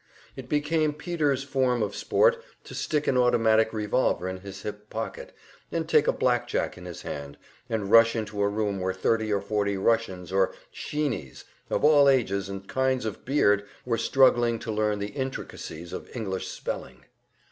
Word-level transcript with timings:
It 0.35 0.49
became 0.49 0.93
Peter's, 0.93 1.43
form 1.43 1.83
of 1.83 1.95
sport 1.95 2.43
to 2.63 2.73
stick 2.73 3.05
an 3.05 3.17
automatic 3.19 3.71
revolver 3.71 4.27
in 4.27 4.37
his 4.39 4.63
hip 4.63 4.89
pocket, 4.89 5.31
and 5.71 5.87
take 5.87 6.07
a 6.07 6.11
blackjack 6.11 6.75
in 6.75 6.85
his 6.85 7.03
hand, 7.03 7.37
and 7.69 7.91
rush 7.91 8.15
into 8.15 8.41
a 8.41 8.47
room 8.49 8.79
where 8.79 8.95
thirty 8.95 9.31
or 9.31 9.41
forty 9.41 9.77
Russians 9.77 10.31
or 10.31 10.55
"Sheenies" 10.71 11.43
of 11.69 11.83
all 11.85 12.09
ages 12.09 12.49
and 12.49 12.67
lengths 12.75 13.05
of 13.05 13.25
beard 13.25 13.63
were 13.85 13.99
struggling 13.99 14.57
to 14.57 14.71
learn 14.71 14.97
the 14.97 15.09
intricacies 15.13 15.93
of 15.93 16.09
English 16.15 16.47
spelling. 16.47 17.05